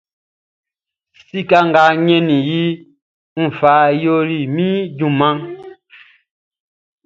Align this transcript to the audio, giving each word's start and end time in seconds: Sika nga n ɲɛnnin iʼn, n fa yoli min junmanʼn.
Sika 1.27 1.59
nga 1.67 1.81
n 1.81 1.85
ɲɛnnin 1.89 2.27
iʼn, 2.57 2.81
n 3.43 3.45
fa 3.59 3.73
yoli 4.01 4.39
min 4.55 4.75
junmanʼn. 4.97 5.39